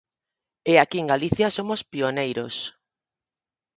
E 0.71 0.73
aquí 0.83 0.97
en 1.03 1.07
Galicia 1.13 1.47
somos 1.57 1.81
pioneiros. 1.91 2.55